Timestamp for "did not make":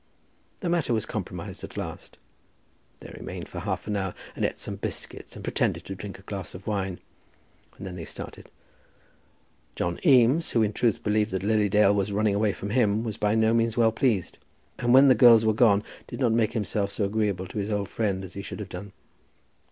16.07-16.53